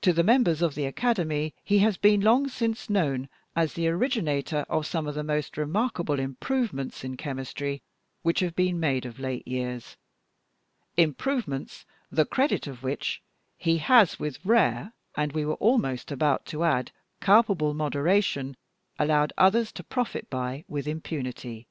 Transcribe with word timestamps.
To 0.00 0.14
the 0.14 0.24
members 0.24 0.62
of 0.62 0.74
the 0.74 0.86
academy 0.86 1.52
he 1.62 1.80
has 1.80 1.98
been 1.98 2.22
long 2.22 2.48
since 2.48 2.88
known 2.88 3.28
as 3.54 3.74
the 3.74 3.86
originator 3.86 4.64
of 4.70 4.86
some 4.86 5.06
of 5.06 5.14
the 5.14 5.22
most 5.22 5.58
remarkable 5.58 6.18
improvements 6.18 7.04
in 7.04 7.18
chemistry 7.18 7.82
which 8.22 8.40
have 8.40 8.56
been 8.56 8.80
made 8.80 9.04
of 9.04 9.20
late 9.20 9.46
years 9.46 9.98
improvements, 10.96 11.84
the 12.10 12.24
credit 12.24 12.66
of 12.66 12.82
which 12.82 13.22
he 13.58 13.76
has, 13.76 14.18
with 14.18 14.42
rare, 14.42 14.94
and 15.18 15.32
we 15.34 15.44
were 15.44 15.56
almost 15.60 16.10
about 16.10 16.46
to 16.46 16.64
add, 16.64 16.90
culpable 17.20 17.74
moderation, 17.74 18.56
allowed 18.98 19.34
others 19.36 19.70
to 19.72 19.84
profit 19.84 20.30
by 20.30 20.64
with 20.66 20.88
impunity. 20.88 21.68